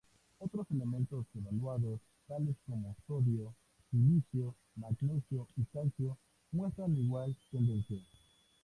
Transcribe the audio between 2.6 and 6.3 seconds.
como sodio, silicio, magnesio y calcio